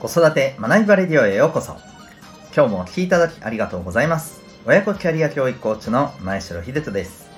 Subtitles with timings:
[0.00, 1.76] 子育て学びバレディオへようこそ。
[2.56, 4.40] 今日もお聴きいただきありがとうございます。
[4.64, 7.28] 親子キャリア教育コーチの前城秀人です。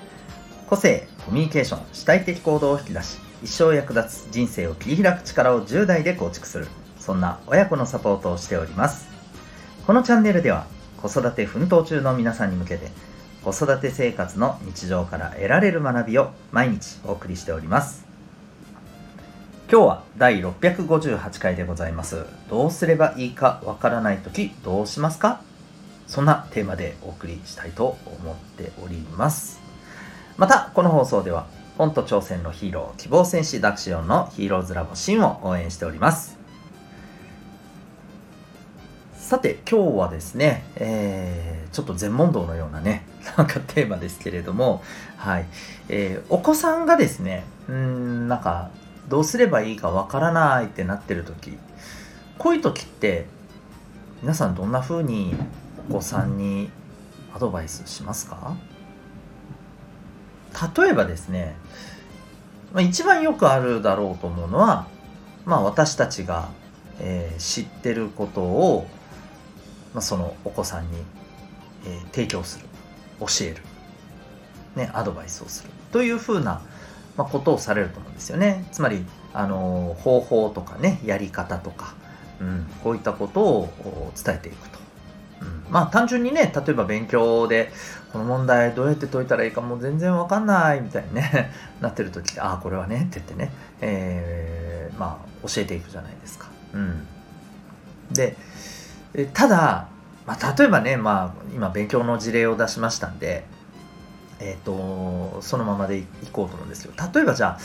[0.69, 6.67] 個性コミュニケーション主体的行動を引き出し一生役立つ人生を切り開く力を10代で構築する。
[6.99, 9.09] そんな親子のサポートをしております。
[9.85, 10.65] このチャンネルでは
[11.01, 12.91] 子育て奮闘中の皆さんに向けて
[13.43, 18.12] 子育て生活の日常から得られる学びを毎日お送りしております。
[19.73, 22.27] 今日は第658回でございます。
[22.47, 25.41] どうすればいいかわからない時どうしますか？
[26.05, 29.59] そんなテーマでお送りしたいと思っております。
[30.37, 36.37] またこの放送では本と挑戦のヒーロー希望戦士ダクシオンのヒーローズラボシンを応援しております。
[39.15, 43.07] さて今日はですね、えー、ちょっと全問答のようなね
[43.39, 44.83] なんかテーマですけれども
[45.17, 45.47] はい、
[45.89, 48.69] えー、お子さんがですねうんなんか
[49.13, 51.55] どうすればいいかわからないってなってる時
[52.39, 53.27] こういう時って
[54.23, 55.35] 皆さんどんな風に
[55.87, 56.71] お子さんに
[57.31, 58.57] アドバイスしますか？
[60.75, 61.55] 例えばですね、
[62.73, 64.87] まあ、一番よくあるだろうと思うのは、
[65.45, 66.49] まあ、私たちが、
[66.99, 68.87] えー、知ってることを、
[69.93, 70.97] まあ、そのお子さんに、
[71.85, 72.65] えー、提供する
[73.19, 73.57] 教える、
[74.75, 76.63] ね、アドバイスをするというふうな
[77.17, 78.65] まあ、ことをされると思うんですよね。
[78.71, 81.95] つまり、あの方法とかね、やり方とか、
[82.39, 84.79] うん、こういったことを伝えていくと。
[85.41, 87.71] うん、まあ単純にね、例えば勉強で、
[88.11, 96.47] この問題どうやって解いたらいいかもう全然わかんないみたいにね、 なってる時って、ああ、これはねって言ってね、えー、まあ教えていくじゃないですか。
[96.73, 97.07] うん。
[98.11, 98.37] で、
[99.33, 99.87] ただ、
[100.25, 103.45] まあ、例えばね、まあ今勉強の事例を出しましたんで、
[104.39, 107.59] えーと、そのままでいこうと思うんですけど例えばじゃあ、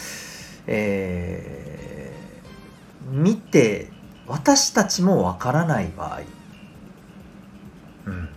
[0.66, 3.90] えー、見て
[4.26, 6.20] 私たちもわからない場合、
[8.06, 8.28] うん、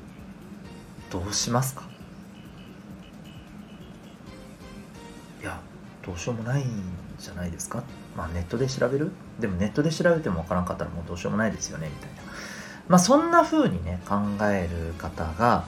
[1.12, 1.84] どうしますか？
[5.42, 5.60] いや
[6.06, 6.66] どうしようもないん
[7.20, 7.84] じゃないですか？
[8.16, 9.12] まあネットで調べる？
[9.40, 12.22] でもネットで調べてもわからんかったらもうどうしようもないですよねみたいな。
[12.88, 14.16] まあそんな風にね考
[14.46, 15.66] える方が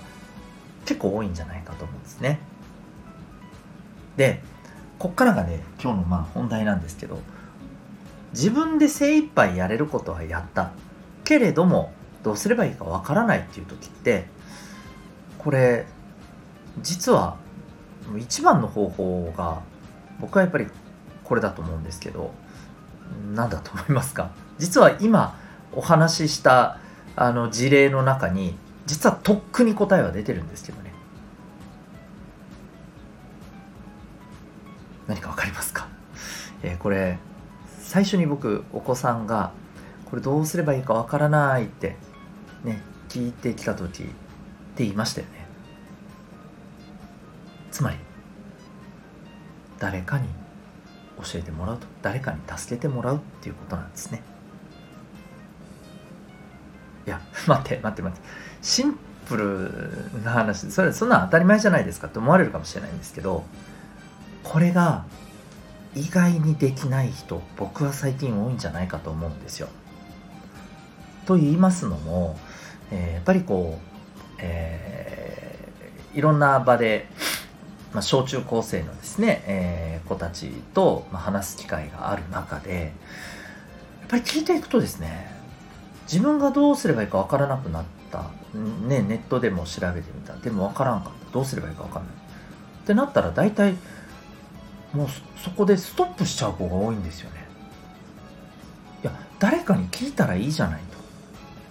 [0.86, 2.40] 結構多いんじゃないかと思うんですね。
[4.18, 4.42] で
[5.00, 7.20] こっからがね今日のまあ本題なんですけど
[8.32, 10.72] 自分で精一杯やれることはやった。
[11.24, 14.26] けれどもどうすればいいかわからないっていう時って
[15.38, 15.86] これ
[16.82, 17.38] 実は
[18.18, 19.62] 一番の方法が
[20.20, 20.68] 僕はやっぱり
[21.24, 22.34] これだと思うんですけど
[23.34, 24.32] 何だと思いますか？
[24.58, 25.40] 実は今
[25.72, 26.80] お話しした
[27.16, 30.83] あの事例の中に実はとっくに答えは出てるんですけど
[35.08, 35.88] 何か分かりますか、
[36.64, 37.18] えー、これ
[37.80, 39.52] 最初に僕お子さんが
[40.10, 41.98] これどうすればいいか分からないって
[42.64, 44.06] ね聞いてきた時っ
[44.76, 45.44] て言いましたよね。
[47.72, 47.98] つまり
[49.80, 50.28] 誰かに
[51.18, 54.22] 教えてもらうと誰かに助けてもらうっていうことなんですね。
[57.06, 58.28] いや 待って待って待って。
[58.62, 63.44] シンプルな話それそんな当たり前じゃないですかって思われるかもしれないんですけど
[64.44, 65.06] これが
[65.96, 69.68] 意外にできない人僕は最近多いんじゃないかと思うんですよ。
[71.26, 72.38] と言いますのも、
[72.92, 77.08] えー、やっぱりこう、えー、いろんな場で、
[77.94, 82.94] まあ、小中高生のですね、えー、子たちと、ま、話す機会がある中で
[84.02, 85.32] やっぱり聞いていくとですね
[86.12, 90.36] 自分がどうすればいいか分からなくなった、ね、ネットでも調べてみた。
[90.36, 91.32] でも分からんかった。
[91.32, 92.14] どうすればいいか分からない。
[92.84, 93.76] ってなったら大体
[94.94, 95.08] もう
[95.40, 97.44] そこでストップしちゃう子が多いんですよね。
[99.04, 100.82] いや誰かに聞いたらいいじゃない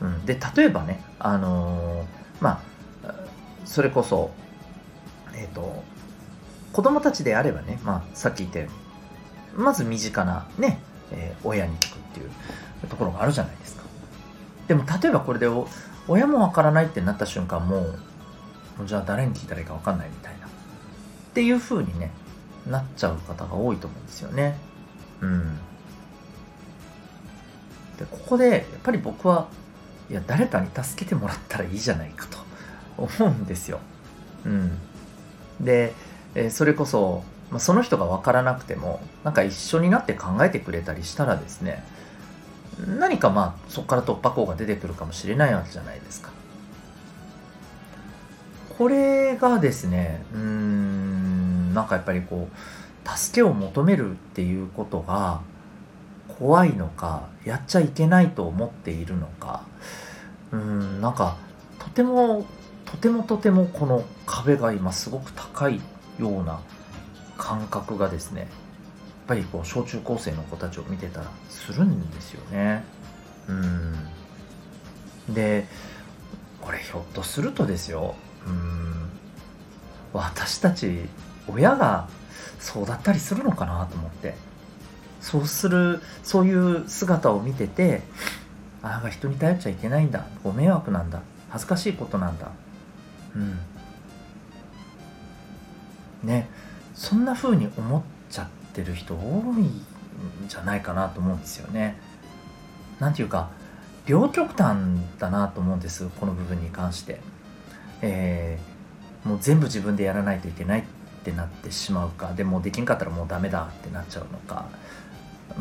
[0.00, 0.06] と。
[0.06, 2.04] うん、で例えばねあのー、
[2.40, 2.62] ま
[3.04, 3.14] あ
[3.64, 4.30] それこそ
[5.34, 5.82] えっ、ー、と
[6.72, 8.66] 子供たちであればね、まあ、さっき言ったよ
[9.54, 10.80] うにまず身近なね、
[11.12, 13.82] えー、親に聞くっていうところがあるじゃないですか。
[14.66, 15.46] でも例えばこれで
[16.08, 17.86] 親もわからないってなった瞬間も
[18.82, 20.50] うじゃあ誰に聞いたらいいかわかんないみたいなっ
[21.34, 22.10] ていうふうにね
[22.68, 24.56] なっちゃう方が多いと思うんですよね。
[25.20, 25.58] うん。
[27.98, 29.48] で、ここで、やっぱり僕は、
[30.10, 32.38] いや、誰かに助けてもらったらいいじゃないかと
[32.98, 33.80] 思うんですよ。
[34.44, 34.78] うん。
[35.60, 35.94] で、
[36.34, 41.84] えそれこそ、まあ、その人が分からなくても、なんか一緒になって考えてくれたりしたらですね、
[42.98, 46.30] 何かまあ、そこから突破口が出てくるかもしれないわけじゃないですか。
[48.78, 50.61] これがですね、うん、
[51.72, 55.40] なんかやっぱりこう助けを求めるっていうことが
[56.38, 59.64] 怖いのかやっちゃいけないと思っているのか。
[60.52, 61.36] うんなんか
[61.78, 62.46] とても
[62.84, 65.80] とてもとてもこの壁が今すごく高い
[66.18, 66.60] ような
[67.38, 68.48] 感覚がですねやっ
[69.28, 72.84] ぱりこう小中高生の子たちを見てたらするんですよね。
[73.48, 73.52] う
[75.30, 75.34] ん。
[75.34, 75.66] で
[76.60, 78.14] これひょっとするとですよ。
[78.46, 79.10] うん。
[80.12, 81.08] 私たち
[81.48, 82.08] 親が
[82.58, 84.34] そうだったりするのかなと思って。
[85.20, 88.02] そうするそういう姿を見てて
[88.82, 90.26] ああ人に頼っちゃいけないんだ。
[90.42, 91.22] ご迷惑なんだ。
[91.50, 92.50] 恥ずかしいことなんだ。
[93.36, 93.58] うん。
[96.24, 96.48] ね。
[96.94, 99.84] そんな風に思っちゃってる人多いん
[100.48, 101.96] じゃないかなと思うんですよね。
[102.98, 103.50] なんていうか
[104.06, 104.76] 両極端
[105.18, 107.20] だなと思うんですこの部分に関して、
[108.00, 110.84] えー、もう全部自分でやらないといけない
[111.22, 114.68] ってなってしまうかでもできんかったらもうダメだってなっちゃうのか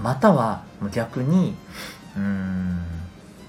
[0.01, 1.55] または逆に
[2.17, 2.79] うん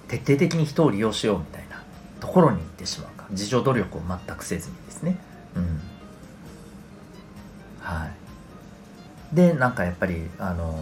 [0.08, 1.82] 徹底的に人を利用しようみたいな
[2.20, 5.16] ところに行ってしまうか自助努力を全くせずにですね。
[5.56, 5.80] うん。
[7.80, 9.34] はい。
[9.34, 10.76] でなんかやっぱりあの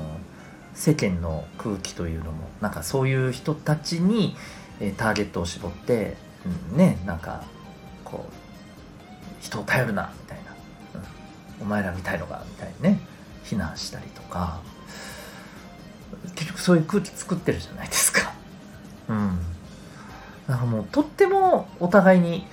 [0.75, 4.35] 世間の空気というのもなんかそういう人たちに、
[4.81, 6.17] えターゲットを絞って、
[6.73, 7.45] うん、ねなんか
[8.05, 10.40] こう人を頼るなみたいな、
[11.61, 13.01] お前らみたいのがみたいにね
[13.45, 14.61] 非難したりとか。
[16.35, 18.33] 結局そういう空気作ってるじゃないですか。
[19.09, 19.39] うん。
[20.49, 22.47] なんかもうとってもお互いに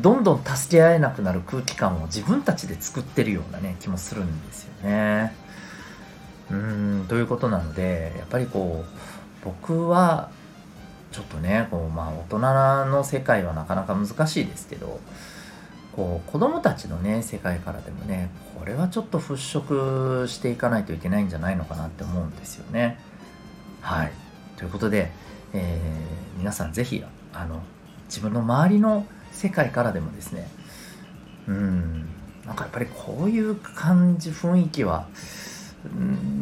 [0.00, 5.34] どんどん助け合えなくなる空気感を自分たちで作ってるようなね気もするんですよね。
[6.50, 7.06] うん。
[7.08, 10.30] ということなのでやっぱりこう僕は
[11.12, 12.24] ちょっとねこう、まあ、大
[12.84, 14.98] 人の世界はなかなか難しいですけど
[15.96, 22.98] こう子供たちのね世界からでもねこれはちょっと払拭していかないといけないんじゃないのかなって思うんですよね。
[23.80, 24.12] はい
[24.56, 25.10] ということで、
[25.52, 27.62] えー、皆さん是非あの
[28.08, 30.48] 自分の周りの世界からでもですね
[31.48, 32.06] うん
[32.46, 35.06] なんかやっぱりこういう感じ雰囲気は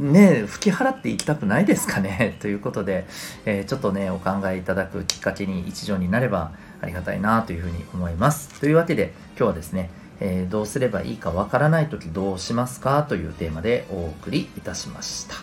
[0.00, 2.36] ね吹き払っていきたくないですかね？
[2.40, 3.06] ということで、
[3.44, 6.52] えー、ちょっとねお考えいただくきっかけに一助になれば
[6.82, 8.60] ありがたいなというふうに思います。
[8.60, 9.88] というわけで今日はですね、
[10.20, 15.36] えー、どうすればいいかわからない時どうしますかというテーマでお送りいたしました。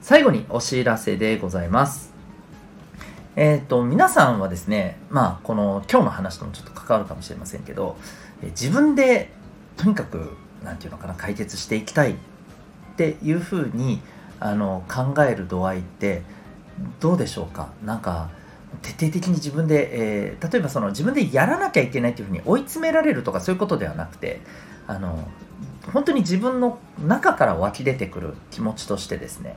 [0.00, 2.14] 最後にお知らせでございます。
[3.34, 7.96] えっ、ー、と皆さんはですねまあこの今日の話ともちょっと関わるかもしれませんけど
[8.42, 9.30] 自分で
[9.76, 12.14] とにかく何て言うのかな解決していきたいっ
[12.96, 14.00] ていうふうに
[14.40, 16.22] あの考える度合いって
[17.00, 17.70] どうでしょうか？
[17.84, 18.30] なんか
[18.82, 24.40] 徹底的に自分で、えー、例えばその自分でやらなきゃいけないというふうに追い詰められるとかそういうことではなくて
[24.86, 25.28] あの
[25.92, 29.56] 本当に自分の中から湧き出てくる気持ちとしてですね、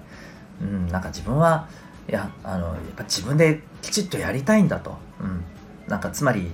[0.62, 1.68] うん、なんか自分は
[2.07, 5.44] いやあのやっぱ自分できちっとやりたいんだと、うん、
[5.88, 6.51] なんかつまり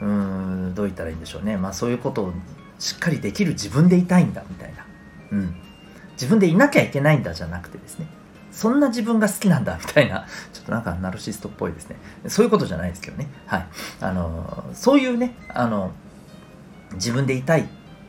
[0.00, 2.32] うんどう言ったらいいんでしょうね、まあ、そういうことを
[2.78, 4.84] しっかりできる自分でいたいんだみたいな、
[5.30, 5.54] うん、
[6.12, 8.06] 自分でいなきゃいけないんだじゃなくてですね。
[8.52, 11.96] そんな自分が好きなんだ みたいなちょっとなんかナルシストっぽいですね。
[12.28, 13.28] そういうことじゃないですけどね。
[13.46, 13.66] はい。
[14.00, 15.92] あのそういうねあの
[16.94, 17.64] 自分でいたいっ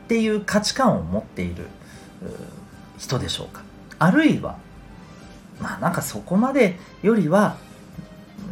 [0.06, 1.66] ていう価値観を持っている
[2.98, 3.62] 人でしょうか。
[3.98, 4.56] あるいは
[5.60, 7.56] まあなんかそこまでよりは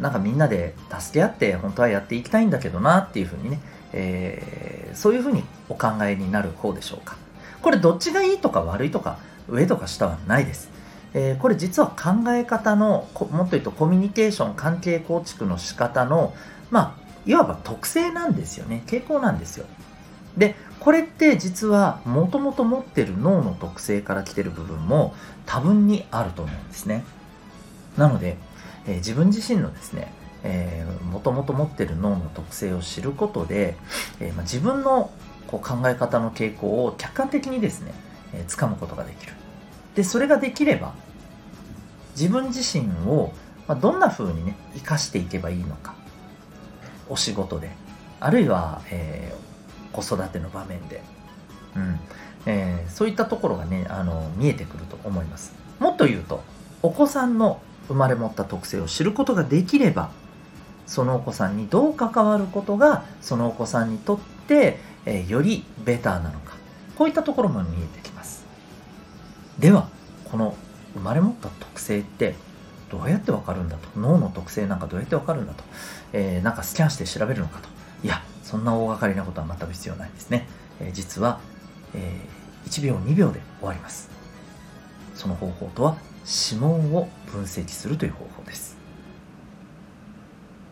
[0.01, 3.59] なんかみんなで助け合って本当はやっていきたいんだけどなっていうふうにね
[3.93, 7.15] えー、そういうふうにお考えになる方でしょうか。
[7.61, 10.69] これどっちがいいとか悪いとか上とか下はないです、
[11.13, 16.33] えー、これ実は考え方のもっと言うとコミュニケーション関係構築の仕方の
[16.71, 18.83] まあいわば特性なんですよね。
[18.87, 19.65] 傾向なんですよ。
[20.37, 25.13] でこれって実はもともと持ってる脳の特性から来てる部分も
[25.45, 27.03] 多分にあると思うんですね。
[27.97, 28.37] なので、
[28.87, 30.11] えー、自分自身のですね、
[31.09, 33.77] もともと持ってる脳の特性を知ることで、
[34.19, 35.11] えーまあ、自分の
[35.47, 37.93] こう考え方の傾向を客観的にですね、
[38.33, 39.33] えー、掴むことができる。
[39.95, 40.95] でそれができれば
[42.15, 43.33] 自分自身を、
[43.81, 45.95] どんな風にね生かしていけばいいのか。
[47.09, 47.71] お仕事で。
[48.19, 51.01] あるいは、えー、子育ての場面で、
[51.75, 51.99] うん。
[52.45, 55.53] えー、そういったところがねあの見えてくると思います。
[55.79, 56.43] もっと言うと
[56.81, 60.09] お子さんの生まれ持った特性を知ることができれば
[60.85, 66.53] そのお子さんにどう関わることがそのお子さんにとって、えー、よりベターなのか。
[66.95, 68.45] こういったところも見えてきます。
[69.57, 69.87] では
[70.25, 70.55] この
[70.93, 72.35] 生まれ持った特性って
[72.89, 73.99] どうやってわかるんだと？
[73.99, 75.63] 脳の特性なんかどうやってわかるんだと、
[76.13, 77.69] えー、なんかスキャンして調べるのかと？
[78.03, 80.47] いやそんな大掛かりなことは全く必要ないですね、
[80.79, 81.39] えー、実は、
[81.95, 84.09] えー、1秒2秒で終わります。
[85.15, 85.97] その方法とは
[86.49, 88.77] 指紋を分析するという方法です。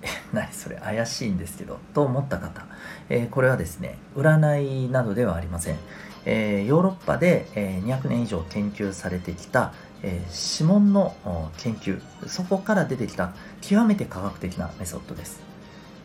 [0.04, 2.66] え何それ怪しいんですけどと思った方、
[3.10, 5.78] えー、これはですね占いなどではありません、
[6.25, 9.74] えー、ヨーロッパで、え200年以上研究されてきた、
[10.04, 10.22] え
[10.60, 11.16] 指紋の
[11.58, 12.01] 研究。
[12.28, 15.42] そこから出てきた極めて科学的なメソッドです。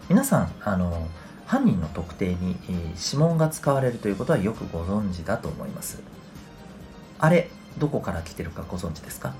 [0.08, 1.08] 皆さんあの
[1.46, 6.00] 犯人の特定に、え指紋が使われるということはよくご存知だと思います。
[7.18, 9.32] あれどこから来てるかご存知ですか？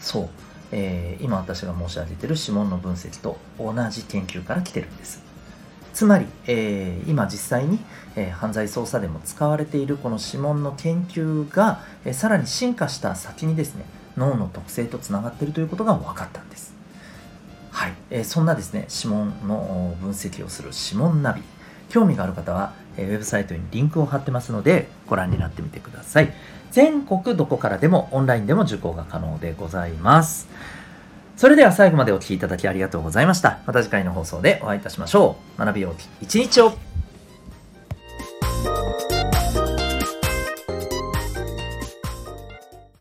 [0.00, 0.28] そう、
[0.72, 5.22] えー、今私が申し上げてる指紋の分析と同じ研究から来てるんです。
[5.96, 7.78] つまり、えー、今実際に、
[8.16, 16.74] えー、犯罪捜査でも使われているこの指紋の研究が、えー、さらに進化した先にですね脳の特性とつながっているということが分かったんです。
[17.70, 21.42] はい、えー、そんなですね指紋の分析をする指紋ナビ。
[21.88, 26.30] 興味がある方は、えー、ウェブサイトにリンクを貼ってますのでご覧になってみてください。
[26.72, 30.46] 全国どこからでもオンラインでも受講が可能でございます。
[31.36, 33.58] それでは最後までお聴きいただきありがとうございました。
[33.66, 35.58] また次回の放送でお会いいたしましょう。
[35.58, 36.72] 学びよう一日を